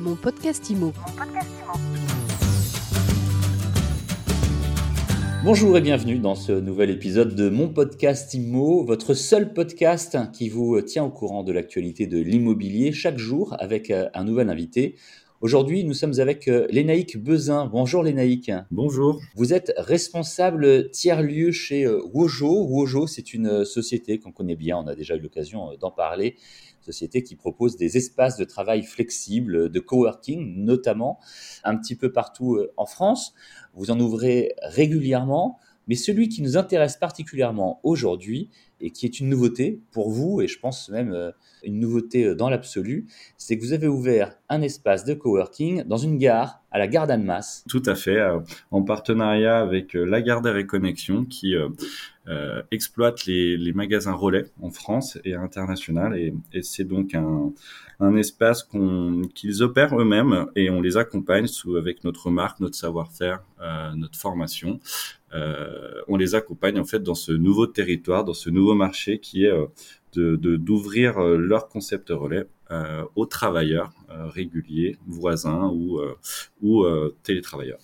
Mon 0.00 0.16
podcast 0.16 0.70
IMO. 0.70 0.94
Bonjour 5.44 5.76
et 5.76 5.82
bienvenue 5.82 6.18
dans 6.18 6.34
ce 6.34 6.52
nouvel 6.52 6.88
épisode 6.88 7.34
de 7.34 7.50
mon 7.50 7.68
podcast 7.68 8.32
IMO, 8.32 8.82
votre 8.82 9.12
seul 9.12 9.52
podcast 9.52 10.16
qui 10.32 10.48
vous 10.48 10.80
tient 10.80 11.04
au 11.04 11.10
courant 11.10 11.44
de 11.44 11.52
l'actualité 11.52 12.06
de 12.06 12.18
l'immobilier 12.18 12.92
chaque 12.92 13.18
jour 13.18 13.54
avec 13.58 13.90
euh, 13.90 14.08
un 14.14 14.24
nouvel 14.24 14.48
invité. 14.48 14.96
Aujourd'hui, 15.40 15.84
nous 15.84 15.94
sommes 15.94 16.20
avec 16.20 16.48
euh, 16.48 16.66
Lénaïque 16.68 17.16
Bezin. 17.16 17.64
Bonjour 17.64 18.02
Lénaïque. 18.02 18.52
Bonjour. 18.70 19.22
Vous 19.36 19.54
êtes 19.54 19.72
responsable 19.78 20.90
tiers-lieu 20.90 21.50
chez 21.50 21.86
euh, 21.86 22.02
Wojo. 22.12 22.66
Wojo, 22.66 23.06
c'est 23.06 23.32
une 23.32 23.46
euh, 23.46 23.64
société 23.64 24.18
qu'on 24.18 24.32
connaît 24.32 24.54
bien, 24.54 24.76
on 24.76 24.86
a 24.86 24.94
déjà 24.94 25.16
eu 25.16 25.20
l'occasion 25.20 25.74
d'en 25.80 25.90
parler. 25.90 26.36
Société 26.82 27.22
qui 27.22 27.36
propose 27.36 27.78
des 27.78 27.96
espaces 27.96 28.36
de 28.36 28.44
travail 28.44 28.82
flexibles, 28.82 29.70
de 29.70 29.80
coworking 29.80 30.62
notamment, 30.62 31.18
un 31.64 31.74
petit 31.78 31.96
peu 31.96 32.12
partout 32.12 32.58
en 32.76 32.84
France. 32.84 33.32
Vous 33.72 33.90
en 33.90 33.98
ouvrez 33.98 34.52
régulièrement, 34.62 35.58
mais 35.88 35.94
celui 35.94 36.28
qui 36.28 36.42
nous 36.42 36.58
intéresse 36.58 36.98
particulièrement 36.98 37.80
aujourd'hui, 37.82 38.50
et 38.80 38.90
qui 38.90 39.06
est 39.06 39.20
une 39.20 39.28
nouveauté 39.28 39.80
pour 39.92 40.10
vous, 40.10 40.40
et 40.40 40.48
je 40.48 40.58
pense 40.58 40.88
même 40.88 41.12
euh, 41.12 41.30
une 41.62 41.78
nouveauté 41.78 42.24
euh, 42.24 42.34
dans 42.34 42.48
l'absolu, 42.48 43.06
c'est 43.36 43.58
que 43.58 43.62
vous 43.62 43.72
avez 43.72 43.88
ouvert 43.88 44.36
un 44.48 44.62
espace 44.62 45.04
de 45.04 45.14
coworking 45.14 45.84
dans 45.84 45.96
une 45.96 46.18
gare, 46.18 46.62
à 46.70 46.78
la 46.78 46.86
gare 46.86 47.06
d'Annemasse. 47.06 47.64
Tout 47.68 47.82
à 47.86 47.94
fait, 47.94 48.18
euh, 48.18 48.38
en 48.70 48.82
partenariat 48.82 49.58
avec 49.58 49.94
Lagardère 49.94 50.56
et 50.56 50.66
Connexion, 50.66 51.24
qui 51.24 51.54
exploite 52.70 53.26
les, 53.26 53.72
magasins 53.74 54.12
relais 54.12 54.46
en 54.62 54.70
France 54.70 55.18
et 55.24 55.34
à 55.34 55.40
l'international. 55.40 56.16
Et, 56.16 56.32
c'est 56.62 56.84
donc 56.84 57.14
un, 57.14 58.16
espace 58.16 58.68
qu'ils 59.34 59.62
opèrent 59.62 59.98
eux-mêmes 59.98 60.46
et 60.54 60.70
on 60.70 60.80
les 60.80 60.96
accompagne 60.96 61.46
avec 61.76 62.04
notre 62.04 62.30
marque, 62.30 62.60
notre 62.60 62.76
savoir-faire, 62.76 63.42
notre 63.96 64.18
formation. 64.18 64.78
on 65.32 66.16
les 66.16 66.34
accompagne 66.36 66.78
en 66.78 66.84
fait 66.84 67.02
dans 67.02 67.14
ce 67.14 67.32
nouveau 67.32 67.66
territoire, 67.66 68.24
dans 68.24 68.34
ce 68.34 68.48
nouveau 68.48 68.69
marché 68.74 69.18
qui 69.18 69.44
est 69.44 69.50
euh, 69.50 69.66
de 70.12 70.56
d'ouvrir 70.56 71.18
euh, 71.18 71.36
leur 71.36 71.68
concept 71.68 72.10
relais 72.10 72.44
euh, 72.72 73.04
aux 73.14 73.26
travailleurs 73.26 73.92
réguliers, 74.08 74.96
voisins 75.06 75.72
ou, 75.72 76.84
télétravailleurs. 77.22 77.78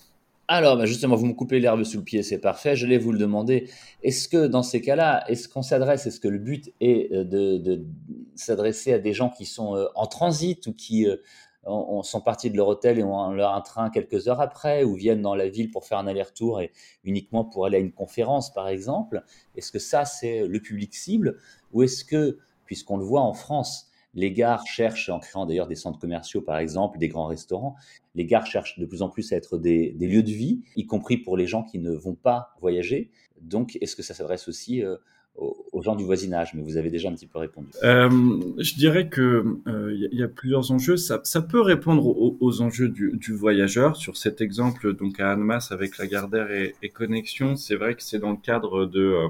Alors, 0.48 0.76
bah, 0.76 0.86
justement, 0.86 1.16
vous 1.16 1.26
me 1.26 1.34
coupez 1.34 1.58
l'herbe 1.58 1.82
sous 1.84 1.98
le 1.98 2.04
pied, 2.04 2.22
c'est 2.22 2.38
parfait. 2.38 2.76
Je 2.76 2.86
vais 2.86 2.98
vous 2.98 3.10
le 3.10 3.18
demander. 3.18 3.68
Est-ce 4.02 4.28
que 4.28 4.46
dans 4.46 4.62
ces 4.62 4.80
cas-là, 4.80 5.24
est-ce 5.28 5.48
qu'on 5.48 5.62
s'adresse, 5.62 6.06
est-ce 6.06 6.20
que 6.20 6.28
le 6.28 6.38
but 6.38 6.72
est 6.80 7.12
de 7.12 7.84
s'adresser 8.36 8.92
à 8.92 8.98
des 9.00 9.12
gens 9.12 9.28
qui 9.28 9.44
sont 9.44 9.88
en 9.94 10.06
transit 10.06 10.64
ou 10.66 10.72
qui 10.72 11.06
on, 11.66 12.02
sont 12.02 12.20
partis 12.20 12.50
de 12.50 12.56
leur 12.56 12.68
hôtel 12.68 12.98
et 12.98 13.02
ont 13.02 13.32
leur 13.32 13.54
un 13.54 13.60
train 13.60 13.90
quelques 13.90 14.28
heures 14.28 14.40
après, 14.40 14.84
ou 14.84 14.94
viennent 14.94 15.22
dans 15.22 15.34
la 15.34 15.48
ville 15.48 15.70
pour 15.70 15.84
faire 15.84 15.98
un 15.98 16.06
aller-retour 16.06 16.60
et 16.60 16.72
uniquement 17.04 17.44
pour 17.44 17.66
aller 17.66 17.76
à 17.76 17.80
une 17.80 17.92
conférence, 17.92 18.52
par 18.52 18.68
exemple. 18.68 19.22
Est-ce 19.56 19.72
que 19.72 19.78
ça, 19.78 20.04
c'est 20.04 20.46
le 20.46 20.60
public 20.60 20.94
cible 20.94 21.38
Ou 21.72 21.82
est-ce 21.82 22.04
que, 22.04 22.38
puisqu'on 22.64 22.96
le 22.96 23.04
voit 23.04 23.22
en 23.22 23.34
France, 23.34 23.90
les 24.14 24.32
gares 24.32 24.66
cherchent, 24.66 25.10
en 25.10 25.18
créant 25.20 25.46
d'ailleurs 25.46 25.66
des 25.66 25.74
centres 25.74 25.98
commerciaux 25.98 26.40
par 26.40 26.58
exemple, 26.58 26.98
des 26.98 27.08
grands 27.08 27.26
restaurants, 27.26 27.76
les 28.14 28.24
gares 28.24 28.46
cherchent 28.46 28.78
de 28.78 28.86
plus 28.86 29.02
en 29.02 29.10
plus 29.10 29.32
à 29.32 29.36
être 29.36 29.58
des, 29.58 29.92
lieux 29.92 30.22
de 30.22 30.30
vie, 30.30 30.62
y 30.74 30.86
compris 30.86 31.18
pour 31.18 31.36
les 31.36 31.46
gens 31.46 31.62
qui 31.62 31.78
ne 31.78 31.92
vont 31.92 32.14
pas 32.14 32.54
voyager. 32.60 33.10
Donc, 33.40 33.76
est-ce 33.80 33.94
que 33.94 34.02
ça 34.02 34.14
s'adresse 34.14 34.48
aussi 34.48 34.82
euh, 34.82 34.96
aux, 35.38 35.82
gens 35.82 35.94
du 35.94 36.04
voisinage, 36.04 36.54
mais 36.54 36.62
vous 36.62 36.76
avez 36.76 36.90
déjà 36.90 37.08
un 37.08 37.12
petit 37.12 37.26
peu 37.26 37.38
répondu. 37.38 37.68
Euh, 37.82 38.08
je 38.58 38.74
dirais 38.74 39.08
que 39.08 39.44
il 39.66 39.72
euh, 39.72 40.08
y, 40.12 40.22
a 40.22 40.28
plusieurs 40.28 40.70
enjeux. 40.72 40.96
Ça, 40.96 41.20
ça 41.24 41.42
peut 41.42 41.60
répondre 41.60 42.06
aux, 42.06 42.60
enjeux 42.62 42.88
du, 42.88 43.12
du, 43.14 43.32
voyageur. 43.34 43.96
Sur 43.96 44.16
cet 44.16 44.40
exemple, 44.40 44.94
donc 44.94 45.20
à 45.20 45.32
Annemasse 45.32 45.72
avec 45.72 45.98
la 45.98 46.06
Gardère 46.06 46.50
et, 46.50 46.74
et 46.82 46.88
Connexion, 46.88 47.56
c'est 47.56 47.76
vrai 47.76 47.94
que 47.94 48.02
c'est 48.02 48.18
dans 48.18 48.30
le 48.30 48.38
cadre 48.38 48.86
de 48.86 49.00
euh, 49.00 49.28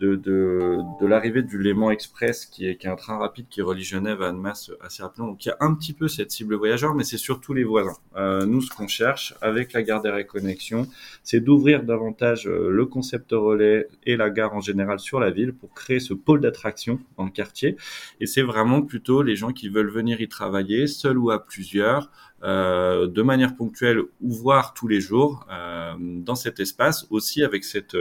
de, 0.00 0.14
de, 0.14 0.78
de 1.00 1.06
l'arrivée 1.06 1.42
du 1.42 1.60
Léman 1.60 1.90
Express, 1.90 2.46
qui 2.46 2.68
est, 2.68 2.76
qui 2.76 2.86
est 2.86 2.90
un 2.90 2.96
train 2.96 3.18
rapide 3.18 3.46
qui 3.50 3.62
relie 3.62 3.82
Genève 3.82 4.22
à 4.22 4.28
Annemasse 4.28 4.70
assez 4.80 5.02
rapidement. 5.02 5.28
Donc 5.28 5.44
il 5.44 5.48
y 5.48 5.52
a 5.52 5.56
un 5.60 5.74
petit 5.74 5.92
peu 5.92 6.06
cette 6.08 6.30
cible 6.30 6.54
voyageur, 6.54 6.94
mais 6.94 7.04
c'est 7.04 7.18
surtout 7.18 7.52
les 7.52 7.64
voisins. 7.64 7.96
Euh, 8.16 8.46
nous, 8.46 8.60
ce 8.60 8.70
qu'on 8.70 8.86
cherche 8.88 9.34
avec 9.40 9.72
la 9.72 9.82
gare 9.82 10.02
des 10.02 10.24
Connexion, 10.24 10.86
c'est 11.22 11.40
d'ouvrir 11.40 11.82
davantage 11.82 12.46
euh, 12.46 12.70
le 12.70 12.86
concept 12.86 13.32
relais 13.32 13.88
et 14.04 14.16
la 14.16 14.30
gare 14.30 14.54
en 14.54 14.60
général 14.60 14.98
sur 15.00 15.20
la 15.20 15.30
ville 15.30 15.52
pour 15.52 15.72
créer 15.74 16.00
ce 16.00 16.14
pôle 16.14 16.40
d'attraction 16.40 17.00
dans 17.16 17.24
le 17.24 17.30
quartier. 17.30 17.76
Et 18.20 18.26
c'est 18.26 18.42
vraiment 18.42 18.82
plutôt 18.82 19.22
les 19.22 19.36
gens 19.36 19.52
qui 19.52 19.68
veulent 19.68 19.90
venir 19.90 20.20
y 20.20 20.28
travailler, 20.28 20.86
seuls 20.86 21.18
ou 21.18 21.30
à 21.30 21.44
plusieurs, 21.44 22.10
euh, 22.44 23.08
de 23.08 23.22
manière 23.22 23.56
ponctuelle 23.56 23.98
ou 23.98 24.32
voire 24.32 24.74
tous 24.74 24.86
les 24.86 25.00
jours, 25.00 25.46
euh, 25.50 25.94
dans 25.98 26.36
cet 26.36 26.60
espace, 26.60 27.06
aussi 27.10 27.42
avec 27.42 27.64
cette 27.64 27.96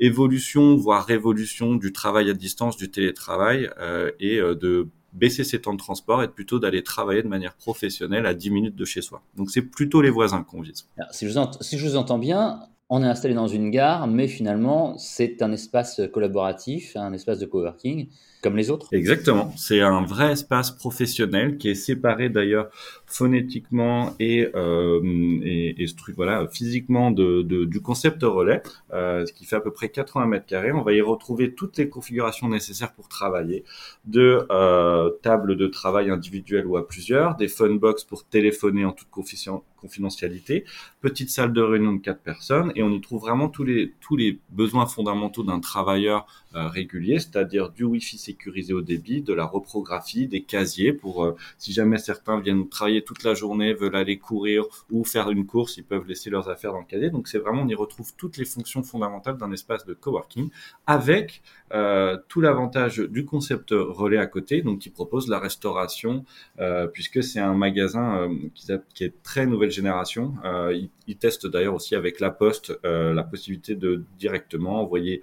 évolution, 0.00 0.76
voire 0.76 1.04
révolution 1.04 1.74
du 1.76 1.92
travail 1.92 2.30
à 2.30 2.34
distance, 2.34 2.76
du 2.76 2.90
télétravail, 2.90 3.70
euh, 3.78 4.10
et 4.18 4.38
euh, 4.38 4.54
de 4.54 4.88
baisser 5.12 5.44
ses 5.44 5.60
temps 5.60 5.72
de 5.72 5.78
transport 5.78 6.22
et 6.22 6.28
plutôt 6.28 6.58
d'aller 6.58 6.82
travailler 6.82 7.22
de 7.22 7.28
manière 7.28 7.54
professionnelle 7.54 8.26
à 8.26 8.34
10 8.34 8.50
minutes 8.50 8.76
de 8.76 8.84
chez 8.84 9.02
soi. 9.02 9.22
Donc 9.36 9.50
c'est 9.50 9.62
plutôt 9.62 10.02
les 10.02 10.10
voisins 10.10 10.42
qu'on 10.42 10.60
vise. 10.60 10.88
si, 11.10 11.28
je 11.28 11.38
vous 11.38 11.46
si 11.60 11.78
je 11.78 11.86
vous 11.86 11.96
entends 11.96 12.18
bien, 12.18 12.60
on 12.88 13.02
est 13.02 13.06
installé 13.06 13.34
dans 13.34 13.48
une 13.48 13.70
gare, 13.70 14.06
mais 14.06 14.28
finalement 14.28 14.96
c'est 14.98 15.42
un 15.42 15.52
espace 15.52 16.00
collaboratif, 16.12 16.96
un 16.96 17.12
espace 17.12 17.38
de 17.40 17.46
coworking 17.46 18.08
comme 18.42 18.56
les 18.56 18.70
autres 18.70 18.88
Exactement. 18.92 19.52
C'est 19.56 19.80
un 19.80 20.02
vrai 20.02 20.32
espace 20.32 20.70
professionnel 20.70 21.58
qui 21.58 21.68
est 21.68 21.74
séparé 21.74 22.28
d'ailleurs 22.28 22.70
phonétiquement 23.06 24.14
et, 24.20 24.48
euh, 24.54 25.00
et, 25.42 25.82
et 25.82 25.86
voilà, 26.16 26.46
physiquement 26.48 27.10
de, 27.10 27.42
du 27.42 27.80
concept 27.80 28.22
relais, 28.22 28.62
euh, 28.92 29.26
ce 29.26 29.32
qui 29.32 29.44
fait 29.44 29.56
à 29.56 29.60
peu 29.60 29.72
près 29.72 29.88
80 29.88 30.26
mètres 30.26 30.46
carrés. 30.46 30.72
On 30.72 30.82
va 30.82 30.92
y 30.92 31.00
retrouver 31.00 31.54
toutes 31.54 31.76
les 31.76 31.88
configurations 31.88 32.48
nécessaires 32.48 32.92
pour 32.92 33.08
travailler, 33.08 33.64
de 34.06 34.46
euh, 34.50 35.10
tables 35.22 35.56
de 35.56 35.66
travail 35.66 36.10
individuelles 36.10 36.66
ou 36.66 36.76
à 36.76 36.86
plusieurs, 36.86 37.36
des 37.36 37.48
phone 37.48 37.78
box 37.78 38.04
pour 38.04 38.24
téléphoner 38.24 38.84
en 38.84 38.92
toute 38.92 39.10
confidentialité, 39.10 40.64
petite 41.00 41.30
salle 41.30 41.52
de 41.52 41.60
réunion 41.60 41.94
de 41.94 42.00
quatre 42.00 42.22
personnes, 42.22 42.72
et 42.76 42.82
on 42.82 42.90
y 42.92 43.00
trouve 43.00 43.20
vraiment 43.20 43.48
tous 43.48 43.64
les 43.64 43.92
tous 44.00 44.16
les 44.16 44.38
besoins 44.50 44.86
fondamentaux 44.86 45.42
d'un 45.42 45.60
travailleur 45.60 46.26
régulier, 46.52 47.18
c'est-à-dire 47.18 47.70
du 47.70 47.84
Wi-Fi 47.84 48.18
sécurisé 48.30 48.72
au 48.72 48.82
débit, 48.82 49.22
de 49.22 49.34
la 49.34 49.44
reprographie, 49.44 50.26
des 50.26 50.42
casiers 50.42 50.92
pour 50.92 51.24
euh, 51.24 51.36
si 51.58 51.72
jamais 51.72 51.98
certains 51.98 52.40
viennent 52.40 52.68
travailler 52.68 53.02
toute 53.02 53.22
la 53.24 53.34
journée, 53.34 53.72
veulent 53.74 53.96
aller 53.96 54.18
courir 54.18 54.64
ou 54.90 55.04
faire 55.04 55.30
une 55.30 55.46
course, 55.46 55.76
ils 55.76 55.84
peuvent 55.84 56.06
laisser 56.06 56.30
leurs 56.30 56.48
affaires 56.48 56.72
dans 56.72 56.80
le 56.80 56.84
casier. 56.84 57.10
Donc 57.10 57.28
c'est 57.28 57.38
vraiment, 57.38 57.62
on 57.62 57.68
y 57.68 57.74
retrouve 57.74 58.14
toutes 58.16 58.36
les 58.36 58.44
fonctions 58.44 58.82
fondamentales 58.82 59.36
d'un 59.36 59.52
espace 59.52 59.84
de 59.84 59.94
coworking 59.94 60.50
avec 60.86 61.42
euh, 61.72 62.18
tout 62.28 62.40
l'avantage 62.40 62.98
du 62.98 63.24
concept 63.24 63.70
relais 63.70 64.18
à 64.18 64.26
côté, 64.26 64.62
donc 64.62 64.80
qui 64.80 64.90
propose 64.90 65.28
la 65.28 65.38
restauration, 65.38 66.24
euh, 66.58 66.88
puisque 66.88 67.22
c'est 67.22 67.38
un 67.38 67.54
magasin 67.54 68.28
qui, 68.54 69.04
est 69.04 69.22
très 69.22 69.46
nouvelle 69.46 69.70
génération. 69.70 70.34
Euh, 70.44 70.76
il, 71.06 71.16
teste 71.16 71.46
d'ailleurs 71.46 71.74
aussi 71.74 71.96
avec 71.96 72.18
la 72.20 72.30
Poste 72.30 72.72
la 72.84 73.24
possibilité 73.24 73.74
de 73.74 74.04
directement 74.16 74.80
envoyer 74.80 75.22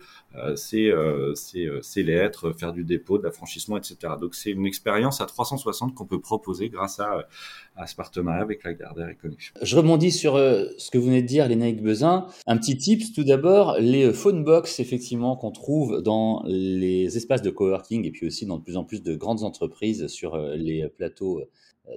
ses, 0.56 0.94
ses, 1.34 1.69
ses, 1.81 2.03
lettres, 2.03 2.51
faire 2.51 2.74
du 2.74 2.84
dépôt, 2.97 3.18
de 3.18 3.24
l'affranchissement, 3.24 3.78
etc. 3.78 4.13
Donc 4.19 4.35
c'est 4.35 4.52
une 4.52 4.66
expérience 4.66 5.22
à 5.22 5.25
360 5.25 5.94
qu'on 5.94 6.06
peut 6.06 6.19
proposer 6.19 6.69
grâce 6.69 7.00
à, 7.00 7.28
à 7.75 7.88
ce 7.88 7.96
partenariat 7.96 8.41
avec 8.41 8.63
la 8.63 8.74
Gardère 8.74 9.09
et 9.09 9.16
Connexion. 9.16 9.53
Je 9.62 9.75
rebondis 9.75 10.12
sur 10.12 10.35
ce 10.35 10.91
que 10.91 10.97
vous 10.97 11.07
venez 11.07 11.22
de 11.22 11.28
dire, 11.28 11.47
Lénaïque 11.47 11.81
Bezin. 11.81 12.28
Un 12.46 12.57
petit 12.57 12.78
tips 12.78 13.13
tout 13.13 13.24
d'abord, 13.24 13.78
les 13.80 14.13
phone 14.13 14.44
box 14.44 14.80
effectivement 14.80 15.36
qu'on 15.36 15.52
trouve 15.52 16.02
dans 16.02 16.44
les 16.46 17.18
espaces 17.18 17.41
de 17.41 17.50
coworking 17.50 18.06
et 18.06 18.12
puis 18.12 18.28
aussi 18.28 18.46
dans 18.46 18.57
de 18.57 18.63
plus 18.63 18.78
en 18.78 18.84
plus 18.84 19.02
de 19.02 19.16
grandes 19.16 19.44
entreprises 19.44 20.07
sur 20.07 20.36
euh, 20.36 20.56
les 20.56 20.88
plateaux 20.90 21.40
euh, 21.40 21.50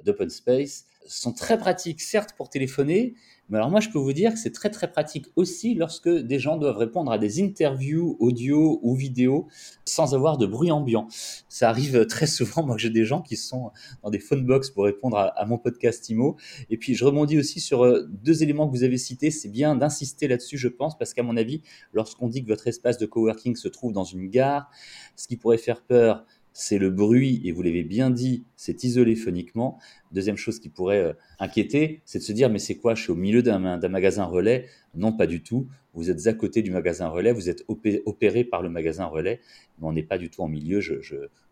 d'open 0.05 0.31
space 0.31 0.87
sont 1.07 1.33
très 1.33 1.59
pratiques, 1.59 2.01
certes 2.01 2.35
pour 2.37 2.49
téléphoner, 2.51 3.15
mais 3.49 3.59
alors 3.59 3.71
moi 3.71 3.81
je 3.81 3.89
peux 3.89 3.99
vous 3.99 4.13
dire 4.13 4.33
que 4.33 4.39
c'est 4.39 4.53
très 4.53 4.71
très 4.71 4.93
pratique 4.93 5.27
aussi 5.35 5.75
lorsque 5.75 6.09
des 6.09 6.39
gens 6.39 6.57
doivent 6.57 6.77
répondre 6.77 7.11
à 7.11 7.19
des 7.19 7.43
interviews 7.43 8.17
audio 8.21 8.79
ou 8.83 8.95
vidéo 8.95 9.49
sans 9.85 10.15
avoir 10.15 10.39
de 10.39 10.47
bruit 10.47 10.71
ambiant. 10.71 11.09
Ça 11.49 11.69
arrive 11.69 12.07
très 12.07 12.27
souvent, 12.27 12.65
moi 12.65 12.77
j'ai 12.79 12.91
des 12.91 13.05
gens 13.05 13.23
qui 13.23 13.37
sont 13.37 13.73
dans 14.05 14.11
des 14.11 14.21
phone 14.21 14.47
box 14.47 14.71
pour 14.71 14.85
répondre 14.85 15.17
à, 15.17 15.45
mon 15.47 15.59
podcast 15.59 16.09
IMO. 16.09 16.37
Et 16.69 16.77
puis 16.77 16.95
je 16.95 17.05
rebondis 17.05 17.39
aussi 17.39 17.59
sur 17.59 17.85
euh, 17.85 18.07
deux 18.23 18.45
éléments 18.45 18.69
que 18.69 18.73
vous 18.73 18.85
avez 18.85 18.99
cités, 18.99 19.33
c'est 19.33 19.49
bien 19.49 19.75
d'insister 19.75 20.29
là-dessus 20.29 20.59
je 20.59 20.69
pense, 20.69 20.97
parce 20.97 21.13
qu'à 21.13 21.25
mon 21.25 21.37
avis, 21.37 21.63
lorsqu'on 21.93 22.29
dit 22.29 22.45
que 22.45 22.49
votre 22.49 22.69
espace 22.69 22.99
de 22.99 23.07
coworking 23.07 23.57
se 23.57 23.69
trouve 23.69 23.93
dans 23.93 24.05
une 24.05 24.29
gare, 24.29 24.71
ce 25.17 25.27
qui 25.27 25.37
pourrait 25.37 25.59
faire 25.59 25.83
peur 25.83 26.25
c'est 26.53 26.79
le 26.79 26.91
bruit, 26.91 27.41
et 27.45 27.53
vous 27.53 27.63
l'avez 27.63 27.85
bien 27.85 28.11
dit, 28.11 28.45
c'est 28.57 28.83
isolé 28.85 29.15
phoniquement. 29.15 29.79
Deuxième 30.13 30.37
chose 30.37 30.59
qui 30.59 30.69
pourrait 30.69 31.03
euh, 31.03 31.13
inquiéter, 31.39 32.03
c'est 32.05 32.19
de 32.19 32.25
se 32.25 32.33
dire, 32.33 32.51
mais 32.51 32.59
c'est 32.59 32.75
quoi, 32.75 32.95
je 32.95 33.03
suis 33.03 33.13
au 33.13 33.17
milieu 33.17 33.43
d'un 33.43 33.59
magasin 33.89 34.25
relais? 34.25 34.67
Non, 34.95 35.13
pas 35.13 35.27
du 35.27 35.43
tout. 35.43 35.69
Vous 35.95 36.11
êtes 36.11 36.27
à 36.27 36.33
côté 36.33 36.63
du 36.63 36.71
magasin 36.71 37.09
relais, 37.09 37.33
vous 37.33 37.49
êtes 37.49 37.65
opéré 37.69 38.45
par 38.45 38.63
le 38.63 38.69
magasin 38.69 39.07
relais, 39.07 39.41
mais 39.79 39.89
on 39.89 39.93
n'est 39.93 40.05
pas 40.05 40.19
du 40.19 40.31
tout 40.31 40.43
en 40.43 40.49
milieu. 40.49 40.81
Je, 40.81 40.95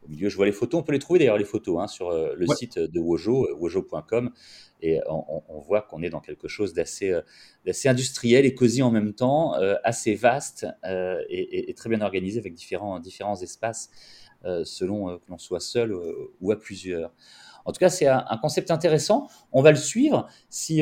au 0.04 0.08
milieu, 0.08 0.28
je 0.28 0.36
vois 0.36 0.46
les 0.46 0.52
photos, 0.52 0.80
on 0.80 0.84
peut 0.84 0.92
les 0.92 1.00
trouver 1.00 1.18
d'ailleurs, 1.18 1.38
les 1.38 1.44
photos, 1.44 1.80
hein, 1.80 1.88
sur 1.88 2.10
euh, 2.10 2.34
le 2.36 2.46
site 2.46 2.78
de 2.78 3.00
Wojo, 3.00 3.48
wojo.com, 3.58 4.30
et 4.80 5.00
on, 5.08 5.58
voit 5.60 5.82
qu'on 5.82 6.02
est 6.02 6.10
dans 6.10 6.20
quelque 6.20 6.46
chose 6.46 6.72
d'assez 6.72 7.12
industriel 7.84 8.46
et 8.46 8.54
cosy 8.54 8.80
en 8.80 8.92
même 8.92 9.12
temps, 9.12 9.54
assez 9.82 10.14
vaste 10.14 10.68
et, 10.84 11.68
et, 11.70 11.74
très 11.74 11.90
bien 11.90 12.00
organisé 12.00 12.38
avec 12.38 12.54
différents, 12.54 13.00
différents 13.00 13.40
espaces. 13.42 13.90
Euh, 14.44 14.62
selon 14.64 15.10
euh, 15.10 15.16
que 15.16 15.30
l'on 15.30 15.38
soit 15.38 15.58
seul 15.58 15.90
euh, 15.90 16.12
ou 16.40 16.52
à 16.52 16.56
plusieurs. 16.56 17.10
En 17.64 17.72
tout 17.72 17.80
cas, 17.80 17.88
c'est 17.88 18.06
un, 18.06 18.24
concept 18.40 18.70
intéressant. 18.70 19.28
On 19.50 19.62
va 19.62 19.72
le 19.72 19.76
suivre. 19.76 20.26
Si, 20.48 20.80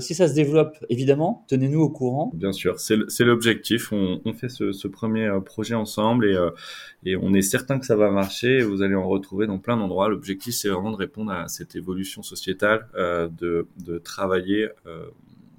si 0.00 0.14
ça 0.16 0.26
se 0.26 0.34
développe, 0.34 0.76
évidemment, 0.88 1.44
tenez-nous 1.46 1.80
au 1.80 1.90
courant. 1.90 2.32
Bien 2.34 2.50
sûr, 2.50 2.80
c'est 2.80 3.24
l'objectif. 3.24 3.92
On, 3.92 4.32
fait 4.32 4.48
ce, 4.48 4.88
premier 4.88 5.30
projet 5.44 5.76
ensemble 5.76 6.26
et, 6.26 6.36
et, 7.04 7.14
on 7.14 7.32
est 7.34 7.42
certain 7.42 7.78
que 7.78 7.86
ça 7.86 7.94
va 7.94 8.10
marcher. 8.10 8.62
Vous 8.62 8.82
allez 8.82 8.96
en 8.96 9.06
retrouver 9.06 9.46
dans 9.46 9.60
plein 9.60 9.76
d'endroits. 9.76 10.08
L'objectif, 10.08 10.54
c'est 10.56 10.70
vraiment 10.70 10.90
de 10.90 10.96
répondre 10.96 11.30
à 11.30 11.46
cette 11.46 11.76
évolution 11.76 12.24
sociétale, 12.24 12.88
de, 12.96 13.68
de, 13.86 13.98
travailler 13.98 14.70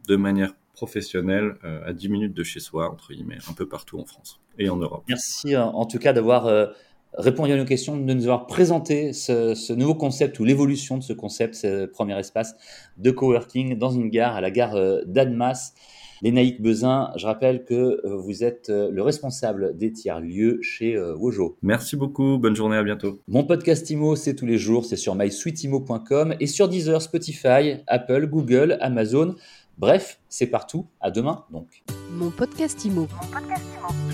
de 0.10 0.16
manière 0.18 0.56
professionnelle 0.74 1.56
à 1.86 1.94
10 1.94 2.10
minutes 2.10 2.34
de 2.34 2.44
chez 2.44 2.60
soi, 2.60 2.92
entre 2.92 3.14
guillemets, 3.14 3.38
un 3.50 3.54
peu 3.54 3.66
partout 3.66 3.98
en 3.98 4.04
France 4.04 4.42
et 4.58 4.68
en 4.68 4.76
Europe. 4.76 5.06
Merci 5.08 5.56
en 5.56 5.86
tout 5.86 6.00
cas 6.00 6.12
d'avoir 6.12 6.74
répondre 7.18 7.52
à 7.52 7.58
nos 7.58 7.66
questions, 7.66 7.98
de 7.98 8.14
nous 8.14 8.24
avoir 8.24 8.48
présenté 8.48 9.14
ce, 9.14 9.74
nouveau 9.74 9.96
concept 9.96 10.40
ou 10.40 10.46
l'évolution 10.46 10.98
de 10.98 11.04
ce 11.04 11.14
concept, 11.14 11.56
ce 11.56 11.86
premier 11.86 12.18
espace 12.20 12.56
de 12.98 13.12
coworking 13.12 13.78
dans 13.78 13.92
une 13.92 14.10
gare, 14.10 14.36
à 14.36 14.42
la 14.42 14.52
gare 14.52 14.76
euh, 14.76 15.02
d'Admas. 15.06 15.74
Lénaïque 16.22 16.62
Bezin, 16.62 17.12
je 17.18 17.26
rappelle 17.26 17.66
que 17.66 17.74
euh, 17.74 18.16
vous 18.16 18.44
êtes 18.44 18.70
euh, 18.70 18.90
le 18.90 19.02
responsable 19.02 19.78
des 19.78 19.92
tiers-lieux 19.92 20.60
chez 20.62 20.98
Wojo. 20.98 21.58
Merci 21.62 21.96
beaucoup, 21.96 22.38
bonne 22.38 22.56
journée, 22.56 22.78
à 22.78 22.84
bientôt. 22.84 23.20
Mon 23.28 23.44
podcast 23.44 23.90
IMO, 23.90 24.16
c'est 24.16 24.36
tous 24.36 24.46
les 24.46 24.58
jours, 24.58 24.86
c'est 24.86 24.96
sur 24.96 25.16
mysweetimo.com 25.16 26.36
et 26.40 26.48
sur 26.48 26.70
Deezer, 26.70 27.02
Spotify, 27.02 27.78
Apple, 27.88 28.28
Google, 28.28 28.78
Amazon. 28.82 29.36
Bref, 29.78 30.20
c'est 30.30 30.48
partout. 30.48 30.88
À 31.02 31.12
demain 31.12 31.44
donc. 31.52 31.84
Mon 32.12 32.32
podcast 32.32 32.84
IMO. 32.86 33.02
Mon 33.02 33.28
podcast 33.28 33.66
IMO. 33.78 34.05